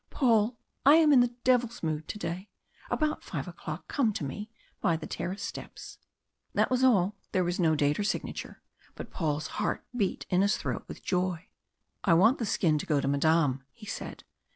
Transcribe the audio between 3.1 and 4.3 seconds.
5 o'clock come to